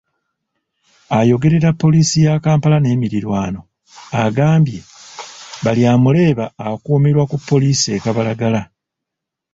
[1.19, 3.59] Ayogerera Poliisi ya Kampala n’emirirwano
[4.25, 4.79] agambye
[5.63, 8.61] Baryamureeba akuumirwa ku Pollisi e Kabalagala.